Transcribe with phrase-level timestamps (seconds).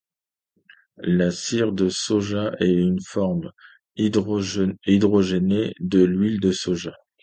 [0.97, 3.51] La cire de soja est une forme
[3.97, 6.95] hydrogénée de l'huile de soja.